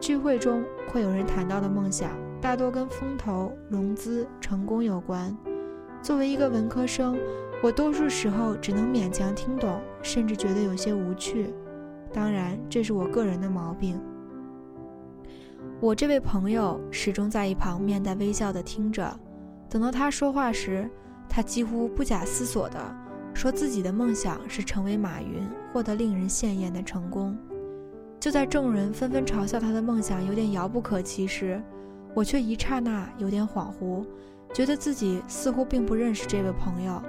[0.00, 5.36] 聚会中会有人谈到的梦想，大多跟风投、融资、成功有关。
[6.00, 7.18] 作为一个文科生，
[7.60, 11.52] 我多数时候只能勉强听懂，甚至觉得有些无趣。
[12.12, 14.00] 当然，这是我个人的毛病。
[15.80, 19.18] 我这位朋友始终在一旁面带微笑地听着，
[19.70, 20.90] 等到他说话时，
[21.28, 22.78] 他几乎不假思索的。
[23.34, 27.38] 说自己的梦想是成为马云，获得令人羡艳的成功。
[28.18, 31.62] 就在众人纷纷嘲笑他的梦想有点遥不可及时，
[32.14, 34.04] 我却一刹那有点恍惚，
[34.52, 37.00] 觉得自己似乎并不认识这位朋友。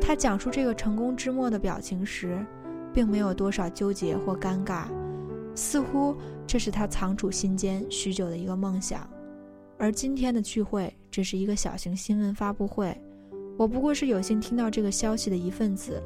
[0.00, 2.44] 他讲述这个成功之末的表情时，
[2.92, 4.86] 并没有多少纠结或尴尬，
[5.54, 9.08] 似乎这是他藏储心间许久的一个梦想。
[9.78, 12.96] 而今天的聚会只是一个小型新闻发布会。
[13.58, 16.02] 我不过是有幸听到这个消息的一份子，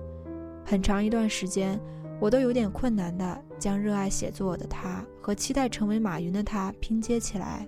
[0.64, 1.80] 很长一段时间，
[2.20, 7.66] 我都有点困难的将热爱写作的他和期待成为马云的他拼接起来。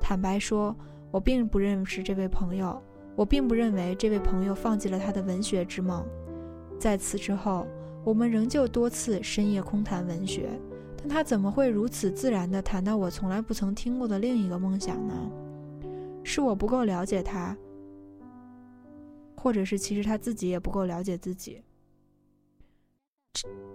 [0.00, 0.74] 坦白说，
[1.10, 2.82] 我并不认识这位朋友，
[3.14, 6.04] 我并不认为这位朋友放弃了他的文学之梦。
[6.78, 7.66] 在此之后，
[8.02, 10.48] 我们仍旧多次深夜空谈文学，
[11.02, 15.14] 但他怎么会如此自然地谈到我从来不曾听过的另一个梦想呢？
[16.22, 17.56] 是我不够了解他。
[19.36, 21.60] 或者是其实他自己也不够了解自己，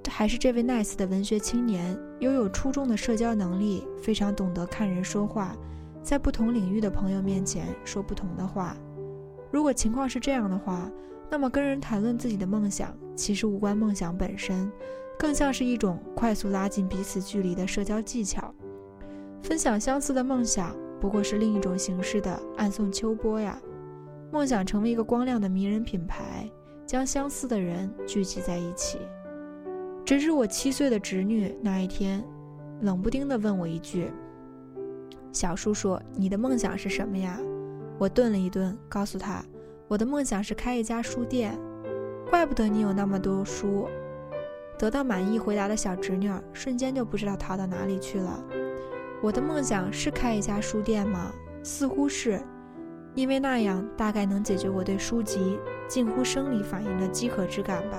[0.02, 5.54] 这还是这位 nice 的文学青年拥有出众的社交能力，非常懂得看人说话，
[6.02, 8.78] 在不同领域的朋友面前说不同的话。
[9.52, 10.90] 如果情况是这样的话，
[11.30, 14.72] 那么跟人谈论自己的梦想，其实无关梦想本身，
[15.18, 18.54] 更像是一种快速拉近彼此距离的社交技巧。
[19.42, 23.60] 分享相似的梦想，不过是另一种形式的暗送秋波呀。
[24.32, 26.50] 梦想成为一个光亮的迷人品牌，
[26.86, 29.00] 将相似的人聚集在一起。
[30.06, 32.24] 直至我七岁的侄女那一天，
[32.82, 34.12] 冷不丁地问我一句
[35.32, 37.40] ：“小叔叔，你的梦想是什么呀？”
[37.98, 39.44] 我顿了一顿，告诉他
[39.88, 41.58] ：“我的梦想是开一家书店。”
[42.30, 43.88] 怪不得你有那么多书。
[44.78, 48.44] 得到满意回答的小侄女瞬间就不知道逃到哪里去了。
[49.22, 51.32] 我的梦想是开一家书店吗？
[51.64, 52.42] 似乎是。
[53.16, 55.58] 因为那样大概能解决我对书籍
[55.88, 57.98] 近乎生理反应的饥渴之感吧，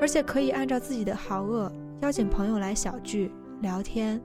[0.00, 4.20] 而且可以按照自己的好恶邀请朋友来小聚聊天。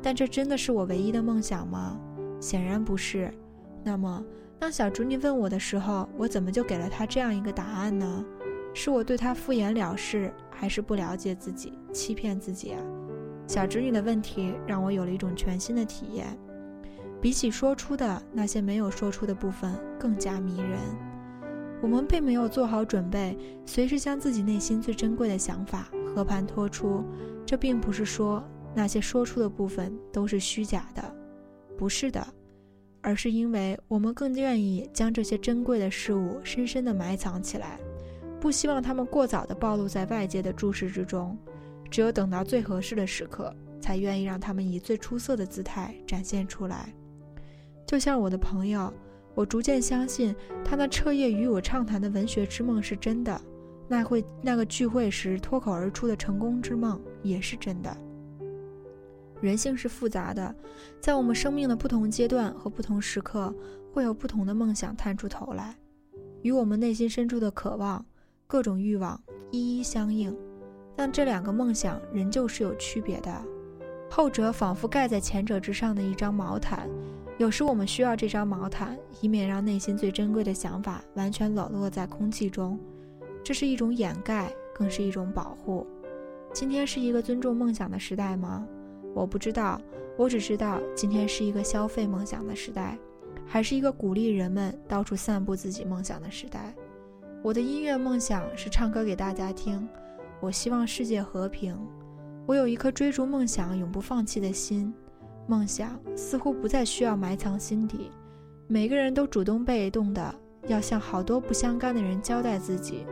[0.00, 1.98] 但这真的是我唯一的梦想吗？
[2.40, 3.32] 显然不是。
[3.82, 4.24] 那么，
[4.60, 8.24] 当小侄女问我的时候，我怎么就给了她这样一个答案呢？
[8.74, 10.32] 是我对她敷衍了事，
[10.62, 12.80] 还是不了解自己，欺骗自己啊？
[13.48, 16.38] 小侄女的问题让我有了一种全新的体验，
[17.20, 20.78] 比起说出的那些没有说出的部分更加迷人。
[21.82, 23.36] 我们并没有做好准备，
[23.66, 27.02] 随时将自己内心最珍贵的想法和盘托出。
[27.44, 28.40] 这并不是说
[28.72, 31.02] 那些说出的部分都是虚假的，
[31.76, 32.24] 不是的，
[33.00, 37.80] 而是因为我们更愿意将这些珍贵的事物深深地埋藏起来，
[38.42, 41.38] 不希望他们过早的暴露在外界的注视之中。
[41.88, 46.92] 只有等到最合适的时刻，才愿意让他们以最出色的姿态展现出来。
[47.86, 48.92] 就像我的朋友。
[49.34, 53.40] 我逐渐相信，他那彻夜与我畅谈的文学之梦是真的，
[53.88, 57.96] 那会那个聚会时脱口而出的成功之梦也是真的。
[59.40, 60.54] 人性是复杂的，
[61.00, 63.54] 在我们生命的不同阶段和不同时刻，
[63.90, 65.74] 会有不同的梦想探出头来，
[66.42, 68.04] 与我们内心深处的渴望、
[68.52, 69.18] 各种欲望
[69.50, 70.36] 一一相应。
[70.94, 73.42] 但这两个梦想仍旧是有区别的，
[74.10, 76.86] 后者仿佛盖在前者之上的一张毛毯。
[77.38, 82.78] 有时我们需要这张毛毯，以免让内心最珍贵的想法完全冷落在空气中。
[83.42, 85.86] 这是一种掩盖，更是一种保护。
[86.52, 88.66] 今天是一个尊重梦想的时代吗？
[89.14, 89.80] 我不知道，
[90.18, 92.98] 我只知道今天是一个消费梦想的时代，
[93.46, 96.74] 还是一个鼓励人们到处散布自己梦想的时代。
[97.44, 99.88] 我的音乐梦想是唱歌给大家听。
[100.38, 101.76] 我希望世界和平。
[102.46, 104.94] 我有一颗追逐梦想、永不放弃的心。
[105.48, 108.12] 梦想似乎不再需要埋藏心底，
[108.68, 110.32] 每个人都主动被动的
[110.68, 113.04] 要向好多不相干的人交代自己，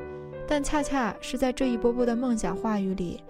[0.46, 3.20] 但恰恰是在这一波波的梦想话语里，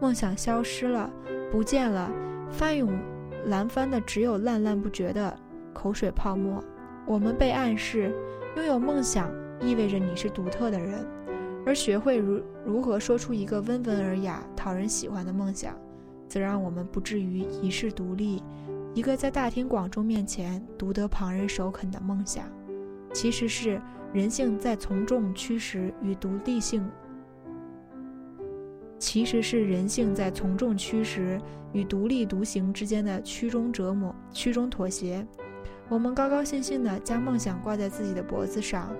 [0.00, 1.08] 梦想消失了，
[1.52, 2.10] 不见了，
[2.50, 2.98] 翻涌
[3.46, 5.38] 蓝翻的只有烂烂不绝的
[5.72, 6.62] 口水泡沫。
[7.06, 8.12] 我们被暗示，
[8.56, 9.30] 拥有梦想
[9.60, 11.06] 意味着你是独特的人，
[11.66, 15.76] 而学会如如何说出一个温文尔雅、讨人喜欢的梦想。
[16.28, 18.42] 则让我们不至于一世独立，
[18.92, 22.44] 一个在大庭广众面前独得旁人首肯的梦想，
[23.14, 23.80] 其实是
[24.12, 26.86] 人性在从众驱使与独立性，
[28.98, 31.40] 其实是人性在从众驱使
[31.72, 35.26] 与独立独行之间的曲中折磨、曲中妥协。
[35.88, 38.94] 我们高高兴兴地将梦想挂在自己的脖子上，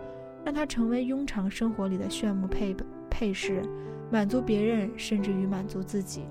[0.49, 2.74] 让它成为庸常生活里的炫目配
[3.11, 3.62] 配饰，
[4.11, 6.22] 满足别人，甚至于满足自己。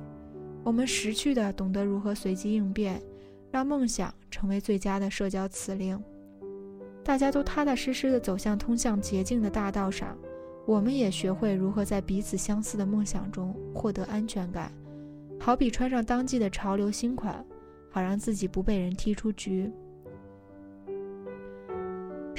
[0.64, 3.00] 我们识趣的懂得如何随机应变，
[3.52, 6.04] 让梦想成为最佳的社交辞令。
[7.04, 10.18] 大家都踏踏实实的走向通向捷径的大道上，
[10.66, 14.72] 我们也学会如何在彼此相似的梦想中获得安全感，
[15.40, 17.46] 好比穿上当季的潮流新款，
[17.92, 19.72] 好让自己不被人踢出局。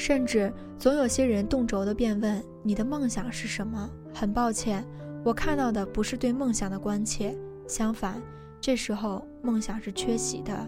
[0.09, 4.83] 甚至总有些人动辄的便问：“你的梦想是什么？”很抱歉，
[5.23, 7.37] 我看到的不是对梦想的关切。
[7.67, 8.19] 相反，
[8.59, 10.67] 这时候梦想是缺席的，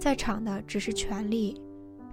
[0.00, 1.60] 在场的只是权力。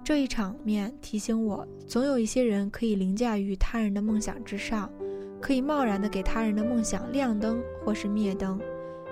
[0.04, 4.92] 这一场面提醒我，总有一些人可以凌驾于他人的梦想之上，
[5.40, 8.60] 可以贸然的给他人的梦想亮灯或是灭灯。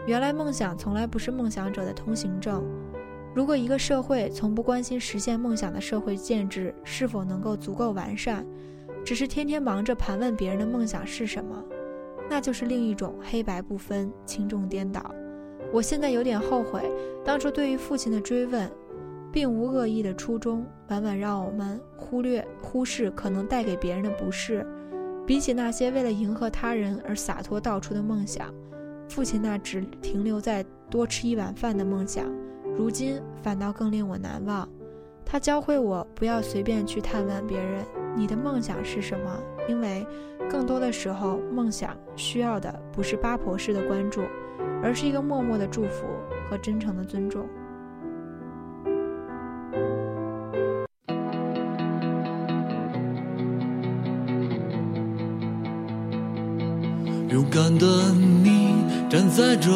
[0.06, 2.62] 原来梦想从来不是梦想者的通行证。
[3.34, 8.44] 如果一个社会从不关心实现梦想的社会建制是否能够足够完善，
[9.04, 11.62] 只是天天忙着盘问别人的梦想是什么。
[12.30, 15.14] 那就是另一种黑白不分、轻重颠倒。
[15.72, 16.90] 我现在有点后悔，
[17.24, 18.70] 当初对于父亲的追问，
[19.32, 24.66] 并无恶意的初衷，往往让我们忽略、忽视可能带给别人的不适。
[25.26, 28.52] 比起那些为了迎合他人而洒脱道出的梦想，
[29.08, 32.24] 父亲那只停留在多吃一碗饭的梦想，
[32.78, 34.68] 如今反倒更令我难忘。
[35.24, 37.84] 他教会我不要随便去探问别人
[38.16, 39.36] 你的梦想是什么，
[39.68, 40.06] 因为
[40.48, 44.22] 更多的时候，梦想需要的不是八婆式的关注，
[44.80, 46.06] 而是一个默默的祝福
[46.48, 47.46] 和真诚的尊重。
[57.28, 59.68] 勇敢的你站在这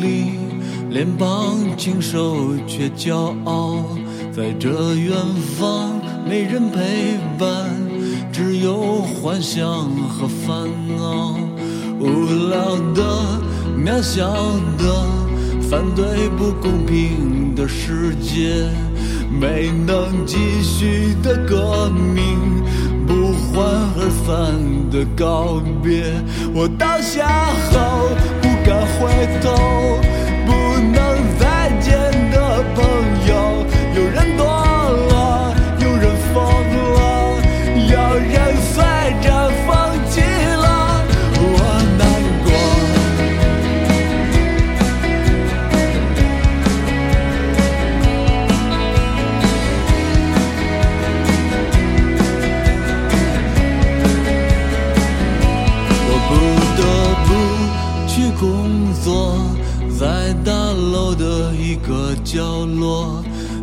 [0.00, 0.51] 里，
[0.92, 3.82] 脸庞清瘦却骄傲。
[4.30, 5.16] 在这远
[5.58, 7.70] 方，没人陪伴，
[8.30, 9.64] 只有幻想
[10.06, 10.68] 和烦
[10.98, 11.38] 恼。
[11.98, 13.02] 无聊的、
[13.74, 14.28] 渺小
[14.76, 15.06] 的，
[15.62, 18.68] 反对不公平的世界，
[19.30, 22.38] 没能继续的革命，
[23.06, 23.64] 不欢
[23.96, 26.12] 而散的告别。
[26.54, 28.10] 我倒下后
[28.42, 29.48] 不敢回头，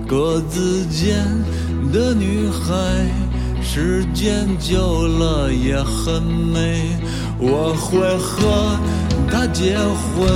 [0.10, 1.24] 格子间
[1.94, 2.74] 的女孩，
[3.62, 6.82] 时间久了也很美。
[7.38, 8.76] 我会和
[9.32, 10.28] 她结婚，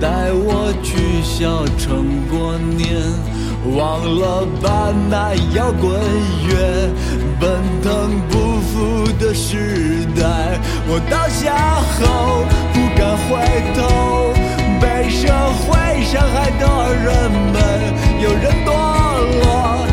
[0.00, 2.96] 带我去小城过年，
[3.76, 5.92] 忘了吧那摇滚
[6.48, 6.88] 乐，
[7.38, 10.58] 奔腾不复的时代。
[10.88, 11.54] 我倒下
[11.92, 13.44] 后不敢回
[13.76, 14.32] 头，
[14.80, 15.28] 被社
[15.60, 17.60] 会伤害的人们，
[18.18, 18.72] 有人堕
[19.42, 19.86] 落，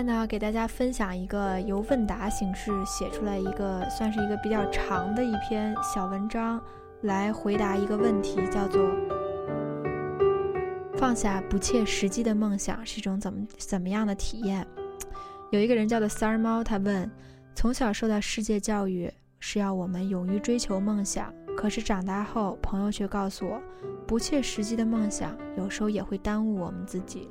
[0.00, 6.58] 在呢，给大家分享一个由问答形式写出来一个，算是一个比较长的一篇小文章，
[7.02, 8.90] 来回答一个问题，叫做
[10.96, 14.66] “放下不切实际的梦想是一种怎么怎么样的体验？”
[15.52, 17.10] 有一个人叫做三儿猫，他问：
[17.54, 23.60] 从小受到世界教育是要我们勇于追求梦想，可是长大后，朋友却告诉我，
[24.06, 27.28] 不切实际的梦想有时候也会耽误我们自己，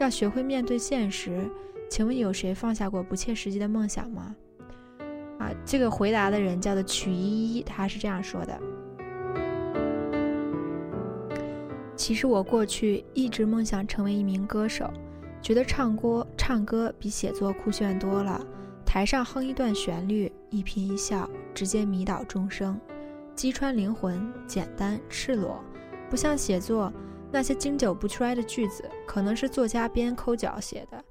[0.00, 1.46] 要学会面对现实。
[1.88, 4.34] 请问有谁放下过不切实际的梦想吗？
[5.38, 8.60] 啊，这个回答的人叫做曲依依，他是这样说的：
[11.94, 14.90] 其实我过去一直梦想成为一名歌手，
[15.40, 18.44] 觉得唱歌唱歌比写作酷炫多了。
[18.84, 22.80] 台上哼一段旋律，一颦一笑，直接迷倒众生，
[23.34, 25.62] 击穿灵魂，简单赤裸，
[26.08, 26.90] 不像写作
[27.30, 31.04] 那些经久不衰的句子，可能是作家边抠脚写的。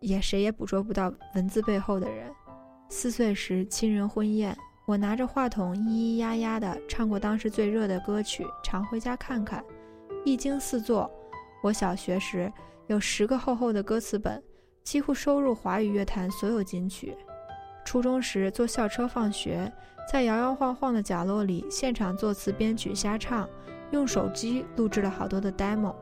[0.00, 2.30] 也谁也捕捉不到文字背后的人。
[2.88, 9.62] 四岁时亲人婚宴，我拿着话筒咿咿呀呀地唱过当时最热的歌曲《常回家看看》，
[10.24, 11.08] 一经四座。
[11.62, 12.52] 我小学时
[12.88, 14.42] 有十个厚厚的歌词本，
[14.82, 17.16] 几乎收入华语乐坛所有金曲。
[17.84, 19.70] 初中时坐校车放学，
[20.10, 23.48] 在摇摇晃晃的角落里现场作词编曲瞎唱，
[23.90, 25.94] 用手机录制了好多的 demo。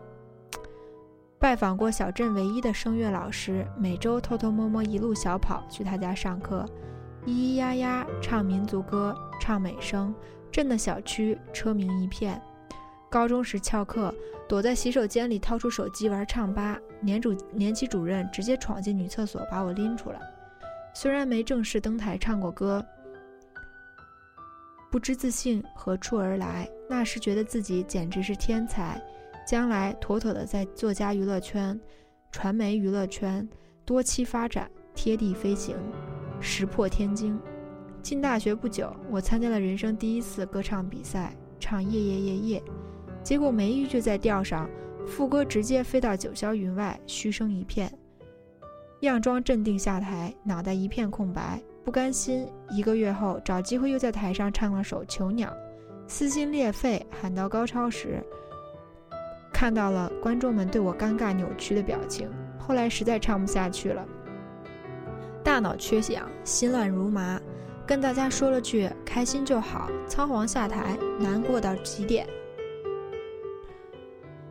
[1.40, 6.66] 拜访过小镇唯一的声乐老师，每周偷偷摸摸一路小跑去他家上课，
[7.24, 10.12] 咿咿呀呀唱民族歌，唱美声，
[10.50, 12.42] 镇的小区车鸣一片。
[13.08, 14.12] 高中时翘课，
[14.48, 20.20] 躲在洗手间里掏出手机玩唱吧，年主年级主任直接闯进女厕所把我拎出来。
[20.92, 22.84] 虽然没正式登台唱过歌，
[24.90, 29.00] 不知自信何处而来，那时觉得自己简直是天才。
[29.48, 31.80] 将来妥妥的在作家娱乐圈、
[32.30, 33.48] 传媒娱乐圈
[33.82, 35.74] 多期发展，贴地飞行，
[36.38, 37.40] 石破天惊。
[38.02, 42.60] 进大学不久，我参加了人生第一次歌唱比赛，唱《夜夜夜夜》，
[43.22, 44.68] 结果没一句在调上，
[45.06, 47.90] 副歌直接飞到九霄云外，嘘声一片。
[49.00, 52.46] 佯装镇定下台，脑袋一片空白，不甘心。
[52.68, 55.48] 一个月后，找机会又在台上唱了首《囚鸟》，
[56.06, 58.22] 撕心裂肺，喊到高潮时。
[59.52, 64.06] 看到了观众们对我尴尬扭曲的表情，后来实在唱不下去了，
[65.42, 67.40] 大脑缺氧，心乱如麻，
[67.86, 72.26] 跟大家说了句“开心就好”，仓皇下台，难过到极点。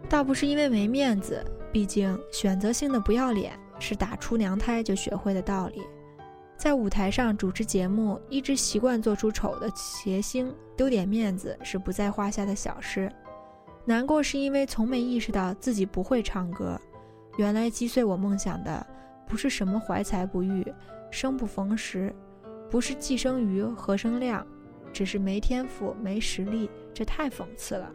[0.10, 5.82] 倒不是因为没面子，毕竟选择性的不要脸是打出娘胎就学会的道理。
[6.58, 13.12] 在舞台上主持节目，一直习惯做出丑的谐星，丢点面子是不在话下的小事。
[13.88, 16.78] 难过是因为从没意识到自己不会唱歌，
[17.38, 18.86] 原来击碎我梦想的
[19.26, 20.66] 不是什么怀才不遇、
[21.10, 22.14] 生不逢时，
[22.70, 24.46] 不是寄生鱼何生亮，
[24.92, 26.70] 只是没天赋、没实力。
[26.94, 27.90] 这太讽刺了。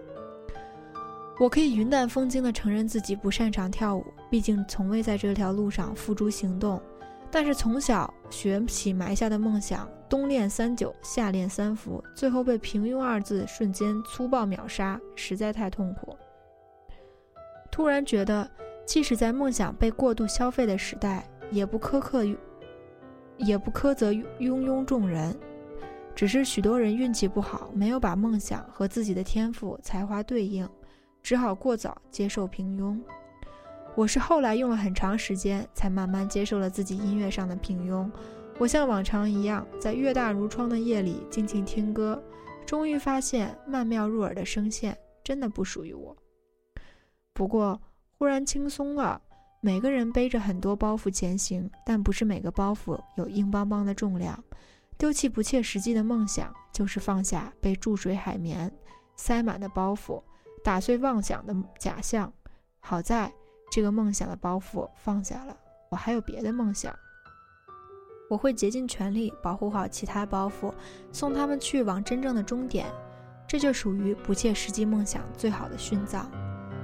[1.39, 6.81] 我可以云淡风轻地承认自己不擅长跳舞，毕竟从未在这条路上付诸行动。
[7.33, 16.15] 但是从小学起埋下的梦想，冬练三九，夏练三伏，最后被平庸二字瞬间粗暴秒杀，实在太痛苦。
[17.71, 18.49] 突然觉得，
[18.85, 22.23] 即使在梦想被过度消费的时代，也不苛刻，
[23.39, 25.35] 也不苛责庸庸众人，
[26.15, 30.69] 只是许多人运气不好，没有把梦想和自己的天赋才华对应，
[31.23, 33.01] 只好过早接受平庸。
[33.95, 38.11] 我是后来用了很长时间，才慢慢接受了自己音乐上的平庸。
[38.59, 42.23] 我像往常一样，在月大如窗的夜里静静听歌，
[42.65, 46.17] 终于发现曼妙入耳的声线真的不属于我。
[47.35, 47.81] 不过
[48.19, 49.21] 忽然轻松了。
[49.65, 54.43] 每个人背着很多包袱前行，但不是每个包袱有硬邦邦的重量。
[54.99, 58.73] 丢弃不切实际的梦想，就是放下被注水海绵
[59.15, 60.21] 塞满的包袱，
[60.65, 62.33] 打碎妄想的假象。
[62.81, 63.33] 好在。
[63.73, 65.57] 这个梦想的包袱放下了，
[65.89, 66.95] 我还有别的梦想。
[68.29, 70.71] 我会竭尽全力保护好其他包袱，
[71.11, 72.85] 送他们去往真正的终点。
[73.49, 76.31] 这就属于不切实际梦想最好的殉葬。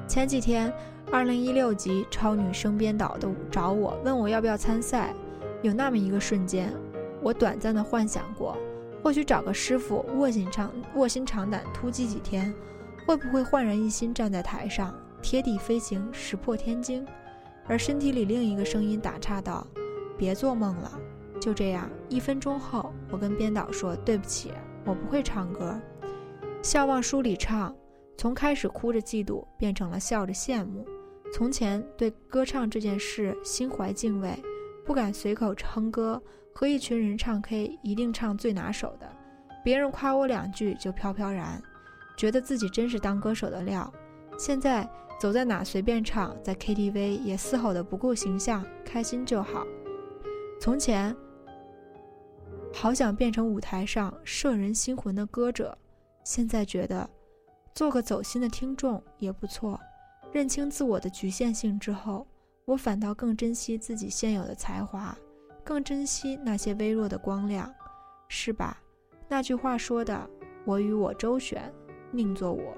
[0.06, 0.72] 前几天，
[1.12, 5.14] 二零一六级超女生编导的找我，问我要不要参赛。
[5.60, 6.72] 有那么一个瞬间，
[7.20, 8.56] 我短暂的幻想过，
[9.04, 12.54] 或许找个师傅卧薪尝卧薪尝胆突击几天，
[13.06, 14.94] 会不会焕然一新站在台上？
[15.20, 17.06] 贴地飞行，石破天惊，
[17.66, 19.66] 而身体里另一个声音打岔道
[20.16, 20.98] ：“别做梦了。”
[21.40, 24.52] 就这样，一分钟后，我跟编导说：“对不起，
[24.84, 25.78] 我不会唱歌。”
[26.62, 27.74] 笑忘书里唱，
[28.16, 30.84] 从开始哭着嫉妒，变成了笑着羡慕。
[31.32, 34.42] 从前对歌唱这件事心怀敬畏，
[34.84, 36.20] 不敢随口哼歌，
[36.54, 39.06] 和一群人唱 K 一定唱最拿手的，
[39.62, 41.62] 别人夸我两句就飘飘然，
[42.16, 43.92] 觉得自己真是当歌手的料。
[44.38, 44.88] 现在。
[45.18, 49.66] 走在哪随便唱，在 KTV 也嘶吼的不顾形象，开心就好。
[50.60, 51.14] 从前，
[52.72, 55.76] 好想变成舞台上摄人心魂的歌者，
[56.22, 57.08] 现在觉得，
[57.74, 59.78] 做个走心的听众也不错。
[60.30, 62.26] 认清自我的局限性之后，
[62.64, 65.16] 我反倒更珍惜自己现有的才华，
[65.64, 67.72] 更珍惜那些微弱的光亮，
[68.28, 68.80] 是吧？
[69.26, 70.30] 那句话说的，
[70.64, 71.72] 我与我周旋，
[72.12, 72.76] 宁做我。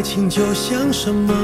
[0.00, 1.34] 爱情就像什么？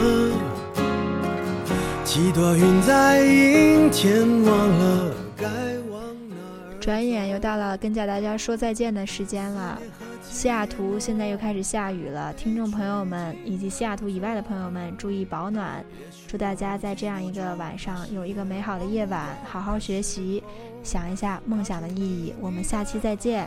[2.06, 5.46] 几朵云在阴天，忘了该
[5.90, 6.00] 往
[6.30, 6.36] 哪。
[6.80, 9.78] 转眼又到了跟大家说再见的时间了。
[10.22, 15.84] 西雅图现在又开始下雨了，听众朋友们以及西雅图以外的朋友们注意保暖。
[16.26, 20.42] 祝大家在这样一个晚上有一个美好的夜晚，好好学习，
[20.82, 22.32] 想一下梦想的意义。
[22.40, 23.46] 我们下期再见。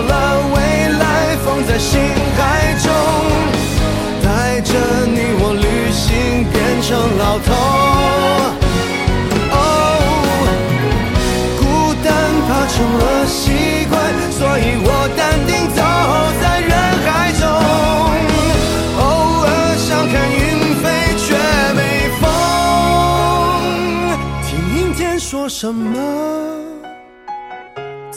[0.00, 0.12] 了，
[0.54, 0.56] 未
[0.98, 2.00] 来放在心
[2.36, 2.86] 海中，
[4.22, 4.72] 带着
[5.06, 6.88] 你我旅行变成
[7.18, 7.48] 老头。
[9.52, 9.56] 哦，
[11.58, 11.62] 孤
[12.04, 12.06] 单
[12.46, 13.96] 怕成了习惯，
[14.30, 15.80] 所以我淡定走
[16.40, 16.72] 在人
[17.04, 17.42] 海中。
[18.98, 19.02] 偶
[19.44, 19.46] 尔
[19.76, 20.36] 想看云
[20.82, 20.84] 飞
[21.16, 21.26] 却
[21.74, 21.80] 没
[22.20, 22.22] 风，
[24.46, 26.47] 听阴天说什么？